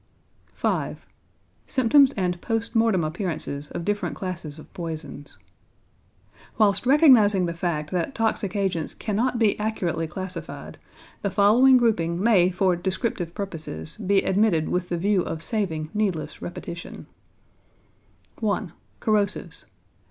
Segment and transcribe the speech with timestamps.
[0.55, 0.95] V.
[1.67, 5.37] SYMPTOMS AND POST MORTEM APPEARANCES OF DIFFERENT CLASSES OF POISONS
[6.57, 10.79] Whilst recognizing the fact that toxic agents cannot be accurately classified,
[11.21, 16.41] the following grouping may for descriptive purposes be admitted with the view of saving needless
[16.41, 17.05] repetition:
[18.39, 18.73] 1.
[19.01, 19.65] =Corrosives.